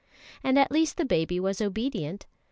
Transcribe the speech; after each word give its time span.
And 0.43 0.57
at 0.57 0.71
least 0.71 0.97
the 0.97 1.05
baby 1.05 1.39
was 1.39 1.61
obedient. 1.61 2.25